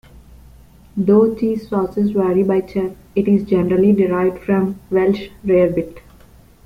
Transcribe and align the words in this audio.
Though 0.97 1.35
cheese 1.35 1.67
sauces 1.69 2.09
vary 2.09 2.41
by 2.41 2.65
chef, 2.65 2.93
it 3.15 3.27
is 3.27 3.43
generally 3.43 3.93
derived 3.93 4.39
from 4.39 4.79
Welsh 4.89 5.29
rarebit. 5.45 5.99